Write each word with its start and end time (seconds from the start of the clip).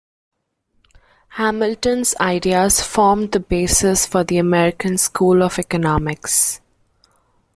Hamilton's 1.27 2.15
ideas 2.19 2.81
formed 2.81 3.33
the 3.33 3.39
basis 3.39 4.03
for 4.07 4.23
the 4.23 4.39
"American 4.39 4.97
School" 4.97 5.43
of 5.43 5.59
economics. 5.59 6.59